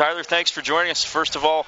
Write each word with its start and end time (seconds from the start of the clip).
Tyler, 0.00 0.22
thanks 0.22 0.50
for 0.50 0.62
joining 0.62 0.90
us. 0.90 1.04
First 1.04 1.36
of 1.36 1.44
all, 1.44 1.66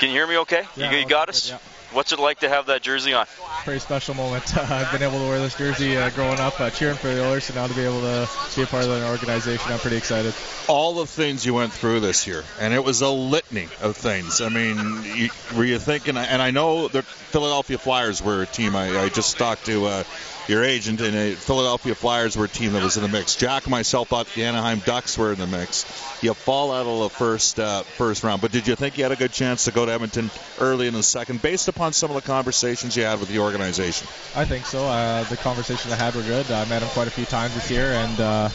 can 0.00 0.08
you 0.08 0.16
hear 0.16 0.26
me 0.26 0.36
okay? 0.38 0.64
Yeah, 0.74 0.90
you, 0.90 0.98
you 0.98 1.06
got 1.06 1.28
us? 1.28 1.48
Good, 1.48 1.52
yeah. 1.52 1.75
What's 1.92 2.12
it 2.12 2.18
like 2.18 2.40
to 2.40 2.48
have 2.48 2.66
that 2.66 2.82
jersey 2.82 3.14
on? 3.14 3.26
Pretty 3.64 3.80
special 3.80 4.14
moment. 4.14 4.56
Uh, 4.56 4.62
I've 4.70 4.92
been 4.92 5.02
able 5.02 5.18
to 5.18 5.28
wear 5.28 5.38
this 5.38 5.56
jersey 5.56 5.96
uh, 5.96 6.10
growing 6.10 6.38
up, 6.40 6.60
uh, 6.60 6.70
cheering 6.70 6.96
for 6.96 7.08
the 7.08 7.24
Oilers, 7.26 7.48
and 7.48 7.56
now 7.56 7.66
to 7.66 7.74
be 7.74 7.82
able 7.82 8.00
to 8.00 8.28
be 8.54 8.62
a 8.62 8.66
part 8.66 8.84
of 8.84 8.90
the 8.90 9.08
organization, 9.08 9.72
I'm 9.72 9.78
pretty 9.78 9.96
excited. 9.96 10.34
all 10.68 10.94
the 10.94 11.06
things 11.06 11.44
you 11.46 11.54
went 11.54 11.72
through 11.72 12.00
this 12.00 12.26
year, 12.26 12.44
and 12.60 12.74
it 12.74 12.82
was 12.84 13.00
a 13.02 13.08
litany 13.10 13.68
of 13.80 13.96
things. 13.96 14.40
I 14.40 14.48
mean, 14.48 14.76
you, 15.04 15.30
were 15.56 15.64
you 15.64 15.78
thinking? 15.78 16.16
And 16.16 16.42
I 16.42 16.50
know 16.50 16.88
the 16.88 17.02
Philadelphia 17.02 17.78
Flyers 17.78 18.22
were 18.22 18.42
a 18.42 18.46
team. 18.46 18.74
I, 18.76 19.04
I 19.04 19.08
just 19.08 19.38
talked 19.38 19.66
to 19.66 19.86
uh, 19.86 20.04
your 20.48 20.64
agent, 20.64 21.00
and 21.00 21.14
uh, 21.16 21.36
Philadelphia 21.36 21.94
Flyers 21.94 22.36
were 22.36 22.44
a 22.46 22.48
team 22.48 22.72
that 22.72 22.82
was 22.82 22.96
in 22.96 23.02
the 23.02 23.08
mix. 23.08 23.36
Jack 23.36 23.64
and 23.64 23.70
myself 23.70 24.08
thought 24.08 24.26
the 24.34 24.44
Anaheim 24.44 24.80
Ducks 24.80 25.16
were 25.18 25.32
in 25.32 25.38
the 25.38 25.46
mix. 25.46 25.84
You 26.22 26.34
fall 26.34 26.72
out 26.72 26.86
of 26.86 27.00
the 27.00 27.10
first 27.10 27.60
uh, 27.60 27.82
first 27.82 28.24
round, 28.24 28.42
but 28.42 28.52
did 28.52 28.66
you 28.66 28.76
think 28.76 28.96
you 28.98 29.04
had 29.04 29.12
a 29.12 29.16
good 29.16 29.32
chance 29.32 29.64
to 29.64 29.72
go 29.72 29.86
to 29.86 29.92
Edmonton 29.92 30.30
early 30.60 30.88
in 30.88 30.94
the 30.94 31.02
second, 31.02 31.42
based 31.42 31.68
upon 31.68 31.75
some 31.92 32.10
of 32.10 32.14
the 32.14 32.22
conversations 32.22 32.96
you 32.96 33.04
had 33.04 33.20
with 33.20 33.28
the 33.28 33.38
organization? 33.38 34.06
I 34.34 34.44
think 34.44 34.66
so. 34.66 34.86
Uh, 34.86 35.24
the 35.24 35.36
conversations 35.36 35.92
I 35.92 35.96
had 35.96 36.14
were 36.14 36.22
good. 36.22 36.50
I 36.50 36.64
met 36.64 36.82
him 36.82 36.88
quite 36.88 37.08
a 37.08 37.10
few 37.10 37.26
times 37.26 37.54
this 37.54 37.70
year, 37.70 37.92
and 37.92 38.20
uh, 38.20 38.48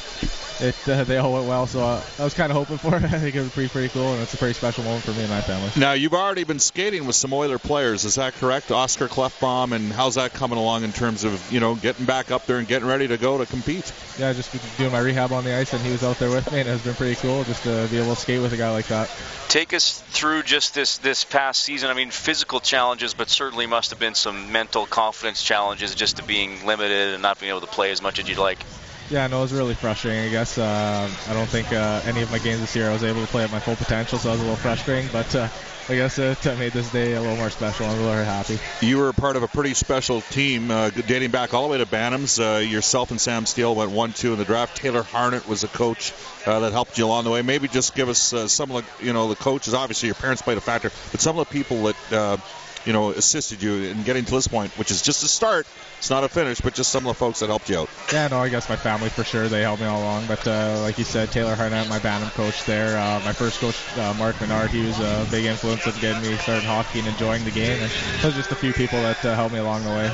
it 0.61 0.75
uh, 0.87 1.03
they 1.03 1.17
all 1.17 1.33
went 1.33 1.47
well. 1.47 1.67
So 1.67 1.81
uh, 1.81 2.03
I 2.19 2.23
was 2.23 2.33
kind 2.33 2.51
of 2.51 2.57
hoping 2.57 2.77
for 2.77 2.95
it. 2.95 3.03
I 3.03 3.19
think 3.19 3.35
it 3.35 3.41
was 3.41 3.51
pretty 3.51 3.69
pretty 3.69 3.89
cool, 3.89 4.13
and 4.13 4.21
it's 4.21 4.33
a 4.33 4.37
pretty 4.37 4.53
special 4.53 4.83
moment 4.83 5.03
for 5.03 5.11
me 5.11 5.21
and 5.21 5.29
my 5.29 5.41
family. 5.41 5.71
Now 5.75 5.93
you've 5.93 6.13
already 6.13 6.43
been 6.43 6.59
skating 6.59 7.05
with 7.05 7.15
some 7.15 7.33
Oiler 7.33 7.59
players, 7.59 8.05
is 8.05 8.15
that 8.15 8.33
correct? 8.33 8.71
Oscar 8.71 9.07
Klefbom, 9.07 9.73
and 9.73 9.91
how's 9.91 10.15
that 10.15 10.33
coming 10.33 10.57
along 10.57 10.83
in 10.83 10.91
terms 10.91 11.23
of 11.23 11.51
you 11.51 11.59
know 11.59 11.75
getting 11.75 12.05
back 12.05 12.31
up 12.31 12.45
there 12.45 12.57
and 12.57 12.67
getting 12.67 12.87
ready 12.87 13.07
to 13.07 13.17
go 13.17 13.37
to 13.37 13.45
compete? 13.45 13.91
Yeah, 14.17 14.33
just 14.33 14.51
doing 14.77 14.91
my 14.91 14.99
rehab 14.99 15.31
on 15.31 15.43
the 15.43 15.55
ice, 15.55 15.73
and 15.73 15.81
he 15.83 15.91
was 15.91 16.03
out 16.03 16.17
there 16.19 16.29
with 16.29 16.51
me, 16.51 16.59
and 16.59 16.67
it 16.67 16.71
has 16.71 16.81
been 16.81 16.95
pretty 16.95 17.15
cool 17.15 17.43
just 17.43 17.63
to 17.63 17.87
be 17.89 17.97
able 17.97 18.15
to 18.15 18.21
skate 18.21 18.41
with 18.41 18.53
a 18.53 18.57
guy 18.57 18.71
like 18.71 18.87
that. 18.87 19.09
Take 19.47 19.73
us 19.73 19.99
through 20.11 20.43
just 20.43 20.73
this 20.73 20.97
this 20.99 21.23
past 21.23 21.63
season. 21.63 21.89
I 21.89 21.93
mean, 21.93 22.11
physical 22.11 22.59
challenges, 22.59 23.13
but 23.13 23.29
certainly 23.29 23.65
must 23.65 23.89
have 23.89 23.99
been 23.99 24.15
some 24.15 24.51
mental 24.51 24.85
confidence 24.85 25.41
challenges 25.41 25.95
just 25.95 26.17
to 26.17 26.23
being 26.23 26.65
limited 26.65 27.13
and 27.13 27.21
not 27.21 27.39
being 27.39 27.49
able 27.49 27.61
to 27.61 27.67
play 27.67 27.91
as 27.91 28.01
much 28.01 28.19
as 28.19 28.29
you'd 28.29 28.37
like. 28.37 28.63
Yeah, 29.11 29.27
no, 29.27 29.39
it 29.39 29.41
was 29.41 29.51
really 29.51 29.73
frustrating. 29.73 30.23
I 30.23 30.29
guess 30.29 30.57
uh, 30.57 31.09
I 31.27 31.33
don't 31.33 31.49
think 31.49 31.73
uh, 31.73 32.01
any 32.05 32.21
of 32.21 32.31
my 32.31 32.39
games 32.39 32.61
this 32.61 32.73
year 32.77 32.89
I 32.89 32.93
was 32.93 33.03
able 33.03 33.19
to 33.19 33.27
play 33.27 33.43
at 33.43 33.51
my 33.51 33.59
full 33.59 33.75
potential, 33.75 34.17
so 34.17 34.29
it 34.29 34.31
was 34.31 34.39
a 34.39 34.43
little 34.43 34.55
frustrating. 34.55 35.09
But 35.11 35.35
uh, 35.35 35.49
I 35.89 35.95
guess 35.95 36.17
it 36.17 36.47
uh, 36.47 36.55
made 36.55 36.71
this 36.71 36.89
day 36.93 37.11
a 37.15 37.19
little 37.19 37.35
more 37.35 37.49
special. 37.49 37.87
I'm 37.87 37.99
really 37.99 38.23
happy. 38.23 38.57
You 38.79 38.99
were 38.99 39.11
part 39.11 39.35
of 39.35 39.43
a 39.43 39.49
pretty 39.49 39.73
special 39.73 40.21
team 40.21 40.71
uh, 40.71 40.91
dating 40.91 41.31
back 41.31 41.53
all 41.53 41.63
the 41.63 41.67
way 41.67 41.77
to 41.79 41.85
Bantams. 41.85 42.39
Uh, 42.39 42.59
yourself 42.59 43.11
and 43.11 43.19
Sam 43.19 43.45
Steel 43.45 43.75
went 43.75 43.91
one-two 43.91 44.31
in 44.31 44.39
the 44.39 44.45
draft. 44.45 44.77
Taylor 44.77 45.03
Harnett 45.03 45.45
was 45.45 45.65
a 45.65 45.67
coach 45.67 46.13
that 46.45 46.71
helped 46.71 46.97
you 46.97 47.05
along 47.05 47.25
the 47.25 47.31
way. 47.31 47.41
Maybe 47.41 47.67
just 47.67 47.93
give 47.95 48.07
us 48.07 48.33
some 48.47 48.71
of 48.71 48.85
the 48.97 49.05
you 49.05 49.11
know 49.11 49.27
the 49.27 49.35
coaches. 49.35 49.73
Obviously, 49.73 50.07
your 50.07 50.15
parents 50.15 50.41
played 50.41 50.57
a 50.57 50.61
factor, 50.61 50.89
but 51.11 51.19
some 51.19 51.37
of 51.37 51.49
the 51.49 51.53
people 51.53 51.83
that. 51.83 52.39
You 52.85 52.93
know, 52.93 53.11
assisted 53.11 53.61
you 53.61 53.91
in 53.91 54.03
getting 54.03 54.25
to 54.25 54.31
this 54.31 54.47
point, 54.47 54.71
which 54.77 54.89
is 54.89 55.01
just 55.01 55.23
a 55.23 55.27
start. 55.27 55.67
It's 55.99 56.09
not 56.09 56.23
a 56.23 56.29
finish, 56.29 56.61
but 56.61 56.73
just 56.73 56.91
some 56.91 57.05
of 57.05 57.09
the 57.09 57.19
folks 57.19 57.41
that 57.41 57.47
helped 57.47 57.69
you 57.69 57.77
out. 57.77 57.89
Yeah, 58.11 58.27
no, 58.29 58.39
I 58.39 58.49
guess 58.49 58.67
my 58.67 58.75
family 58.75 59.09
for 59.09 59.23
sure. 59.23 59.47
They 59.47 59.61
helped 59.61 59.81
me 59.81 59.87
all 59.87 60.01
along. 60.01 60.25
But 60.25 60.47
uh, 60.47 60.79
like 60.81 60.97
you 60.97 61.03
said, 61.03 61.31
Taylor 61.31 61.55
Harnett, 61.55 61.87
my 61.89 61.99
Bantam 61.99 62.31
coach 62.31 62.65
there. 62.65 62.97
Uh, 62.97 63.21
my 63.23 63.33
first 63.33 63.59
coach, 63.59 63.77
uh, 63.99 64.15
Mark 64.17 64.41
Menard, 64.41 64.71
he 64.71 64.83
was 64.83 64.99
a 64.99 65.27
big 65.29 65.45
influence 65.45 65.85
of 65.85 65.99
getting 66.01 66.27
me 66.27 66.35
started 66.37 66.63
hockey 66.63 66.99
and 66.99 67.07
enjoying 67.07 67.43
the 67.43 67.51
game. 67.51 67.79
And 67.79 67.91
there's 68.21 68.35
just 68.35 68.51
a 68.51 68.55
few 68.55 68.73
people 68.73 68.99
that 69.01 69.23
uh, 69.23 69.35
helped 69.35 69.53
me 69.53 69.59
along 69.59 69.83
the 69.83 69.91
way. 69.91 70.07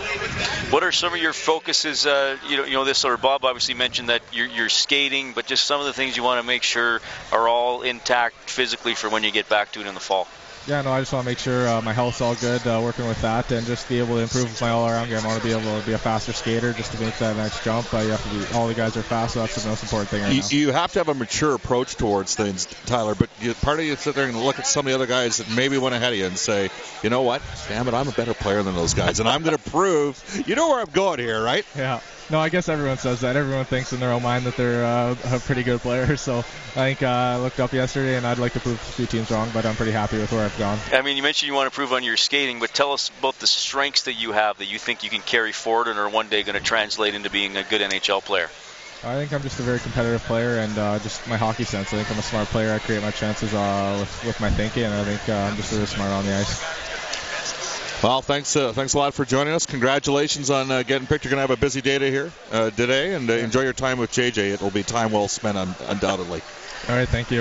What 0.71 0.83
are 0.83 0.91
some 0.91 1.13
of 1.13 1.21
your 1.21 1.31
focuses? 1.31 2.05
Uh, 2.05 2.37
you 2.49 2.57
know, 2.57 2.65
you 2.65 2.73
know 2.73 2.83
this 2.83 3.05
or 3.05 3.15
Bob 3.15 3.45
obviously 3.45 3.75
mentioned 3.75 4.09
that 4.09 4.21
you're, 4.33 4.47
you're 4.47 4.67
skating, 4.67 5.31
but 5.31 5.45
just 5.45 5.65
some 5.65 5.79
of 5.79 5.85
the 5.85 5.93
things 5.93 6.17
you 6.17 6.23
want 6.23 6.41
to 6.41 6.45
make 6.45 6.63
sure 6.63 6.99
are 7.31 7.47
all 7.47 7.81
intact 7.81 8.49
physically 8.49 8.93
for 8.93 9.09
when 9.09 9.23
you 9.23 9.31
get 9.31 9.47
back 9.47 9.71
to 9.71 9.79
it 9.79 9.87
in 9.87 9.93
the 9.93 10.01
fall. 10.01 10.27
Yeah, 10.67 10.81
no, 10.81 10.91
I 10.91 10.99
just 10.99 11.13
want 11.13 11.23
to 11.23 11.31
make 11.31 11.39
sure 11.39 11.65
uh, 11.65 11.81
my 11.81 11.93
health's 11.93 12.19
all 12.19 12.35
good, 12.35 12.67
uh, 12.67 12.81
working 12.83 13.07
with 13.07 13.21
that, 13.21 13.49
and 13.53 13.65
just 13.65 13.87
be 13.87 13.99
able 13.99 14.15
to 14.15 14.21
improve 14.21 14.59
my 14.59 14.69
all-around 14.69 15.07
game. 15.07 15.19
I 15.23 15.27
want 15.27 15.41
to 15.41 15.47
be 15.47 15.53
able 15.53 15.79
to 15.79 15.85
be 15.85 15.93
a 15.93 15.97
faster 15.97 16.33
skater, 16.33 16.73
just 16.73 16.91
to 16.91 16.99
make 16.99 17.17
that 17.19 17.37
next 17.37 17.63
jump. 17.63 17.93
Uh, 17.93 17.99
you 17.99 18.09
have 18.09 18.21
to 18.21 18.29
be. 18.29 18.53
All 18.53 18.67
the 18.67 18.73
guys 18.73 18.97
are 18.97 19.01
fast, 19.01 19.35
so 19.35 19.39
that's 19.39 19.63
the 19.63 19.69
most 19.69 19.83
important 19.83 20.09
thing 20.09 20.23
right 20.23 20.33
You, 20.33 20.41
now. 20.41 20.47
you 20.49 20.71
have 20.73 20.91
to 20.91 20.99
have 20.99 21.07
a 21.07 21.13
mature 21.13 21.55
approach 21.55 21.95
towards 21.95 22.35
things, 22.35 22.65
Tyler. 22.85 23.15
But 23.15 23.29
you, 23.39 23.53
part 23.53 23.79
of 23.79 23.85
you 23.85 23.95
sit 23.95 24.13
there 24.15 24.27
and 24.27 24.37
look 24.37 24.59
at 24.59 24.67
some 24.67 24.85
of 24.85 24.89
the 24.91 24.95
other 24.95 25.07
guys 25.07 25.37
that 25.37 25.49
maybe 25.55 25.77
went 25.77 25.95
ahead 25.95 26.11
of 26.11 26.19
you 26.19 26.25
and 26.25 26.37
say, 26.37 26.69
you 27.01 27.09
know 27.09 27.21
what? 27.21 27.41
Damn 27.69 27.87
it, 27.87 27.93
I'm 27.93 28.09
a 28.09 28.11
better 28.11 28.33
player 28.33 28.61
than 28.61 28.75
those 28.75 28.93
guys, 28.93 29.21
and 29.21 29.29
I'm 29.29 29.43
going 29.43 29.55
to 29.63 29.69
prove. 29.71 30.43
You 30.45 30.55
know 30.55 30.67
where 30.67 30.81
I'm 30.81 30.89
going 30.91 31.19
here, 31.19 31.41
right? 31.41 31.65
Yeah. 31.77 32.01
No, 32.29 32.39
I 32.39 32.49
guess 32.49 32.67
everyone 32.67 32.97
says 32.97 33.21
that. 33.21 33.37
Everyone 33.37 33.63
thinks 33.63 33.93
in 33.93 34.01
their 34.01 34.11
own 34.11 34.21
mind 34.21 34.45
that 34.47 34.57
they're 34.57 34.83
uh, 34.83 35.15
a 35.31 35.39
pretty 35.39 35.63
good 35.63 35.79
player. 35.81 36.17
So 36.27 36.39
I 36.39 36.43
think 36.93 37.03
uh, 37.03 37.07
I 37.07 37.37
looked 37.37 37.59
up 37.61 37.71
yesterday, 37.71 38.17
and 38.17 38.27
I'd 38.27 38.37
like 38.37 38.51
to 38.53 38.59
prove 38.59 38.75
a 38.75 38.77
few 38.77 39.05
teams 39.05 39.31
wrong, 39.31 39.49
but 39.53 39.65
I'm 39.65 39.75
pretty 39.75 39.93
happy 39.93 40.17
with 40.17 40.31
where 40.31 40.43
I've 40.43 40.57
gone. 40.57 40.77
I 40.91 41.01
mean, 41.01 41.15
you 41.15 41.23
mentioned 41.23 41.47
you 41.47 41.53
want 41.53 41.71
to 41.71 41.73
improve 41.73 41.93
on 41.93 42.03
your 42.03 42.17
skating, 42.17 42.59
but 42.59 42.73
tell 42.73 42.91
us 42.91 43.09
about 43.19 43.39
the 43.39 43.47
strengths 43.47 44.03
that 44.03 44.15
you 44.15 44.33
have 44.33 44.57
that 44.57 44.65
you 44.65 44.77
think 44.77 45.03
you 45.03 45.09
can 45.09 45.21
carry 45.21 45.53
forward 45.53 45.87
and 45.87 45.97
are 45.97 46.09
one 46.09 46.27
day 46.27 46.43
going 46.43 46.57
to 46.57 46.63
translate 46.63 47.15
into 47.15 47.29
being 47.29 47.55
a 47.55 47.63
good 47.63 47.79
NHL 47.79 48.23
player. 48.25 48.49
I 49.03 49.15
think 49.15 49.31
I'm 49.31 49.43
just 49.43 49.59
a 49.59 49.63
very 49.63 49.79
competitive 49.79 50.23
player, 50.23 50.57
and 50.57 50.77
uh, 50.77 50.99
just 50.99 51.25
my 51.27 51.37
hockey 51.37 51.63
sense. 51.63 51.93
I 51.93 51.97
think 51.97 52.11
I'm 52.11 52.19
a 52.19 52.23
smart 52.23 52.47
player. 52.47 52.73
I 52.73 52.79
create 52.79 53.03
my 53.03 53.11
chances 53.11 53.53
uh, 53.53 53.95
with, 53.99 54.25
with 54.25 54.41
my 54.41 54.49
thinking, 54.49 54.83
and 54.83 54.93
I 54.93 55.03
think 55.05 55.29
uh, 55.29 55.33
I'm 55.33 55.55
just 55.55 55.71
really 55.71 55.85
smart 55.85 56.11
on 56.11 56.25
the 56.25 56.35
ice. 56.35 56.86
Well, 58.03 58.21
thanks, 58.21 58.55
uh, 58.55 58.73
thanks 58.73 58.93
a 58.93 58.97
lot 58.99 59.15
for 59.15 59.25
joining 59.25 59.53
us. 59.53 59.65
Congratulations 59.65 60.51
on 60.51 60.69
uh, 60.69 60.83
getting 60.83 61.07
picked. 61.07 61.25
You're 61.25 61.31
going 61.31 61.37
to 61.39 61.47
have 61.47 61.57
a 61.57 61.59
busy 61.59 61.81
day 61.81 61.97
to 61.97 62.09
here 62.09 62.31
uh, 62.51 62.69
today, 62.69 63.15
and 63.15 63.27
uh, 63.29 63.33
enjoy 63.33 63.63
your 63.63 63.73
time 63.73 63.97
with 63.97 64.11
JJ. 64.11 64.53
It 64.53 64.61
will 64.61 64.69
be 64.69 64.83
time 64.83 65.11
well 65.11 65.27
spent, 65.27 65.57
un- 65.57 65.75
undoubtedly. 65.87 66.41
All 66.87 66.95
right, 66.95 67.09
thank 67.09 67.31
you. 67.31 67.35